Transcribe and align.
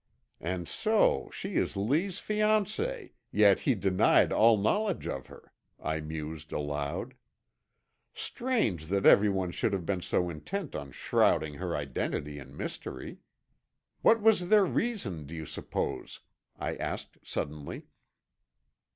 And 0.39 0.67
so 0.67 1.29
she 1.31 1.57
is 1.57 1.77
Lee's 1.77 2.19
fiancée, 2.19 3.11
yet 3.31 3.59
he 3.59 3.75
denied 3.75 4.33
all 4.33 4.57
knowledge 4.57 5.05
of 5.05 5.27
her," 5.27 5.53
I 5.79 5.99
mused 6.01 6.51
aloud. 6.51 7.13
"Strange 8.15 8.87
that 8.87 9.05
everyone 9.05 9.51
should 9.51 9.73
have 9.73 9.85
been 9.85 10.01
so 10.01 10.27
intent 10.31 10.75
on 10.75 10.91
shrouding 10.91 11.53
her 11.59 11.75
identity 11.75 12.39
in 12.39 12.57
mystery. 12.57 13.19
What 14.01 14.23
was 14.23 14.49
their 14.49 14.65
reason, 14.65 15.27
do 15.27 15.35
you 15.35 15.45
suppose?" 15.45 16.21
I 16.57 16.77
asked 16.77 17.19
suddenly. 17.21 17.83